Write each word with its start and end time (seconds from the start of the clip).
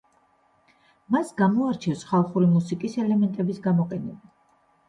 მას 1.15 1.29
გამოარჩევს 1.41 2.01
ხალხური 2.13 2.49
მუსიკის 2.57 2.99
ელემენტების 3.05 3.63
გამოყენება. 3.69 4.35